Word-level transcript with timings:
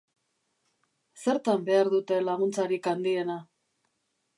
Zertan 1.25 1.67
behar 1.69 1.93
dute 1.95 2.21
laguntzarik 2.31 2.95
handiena? 2.95 3.41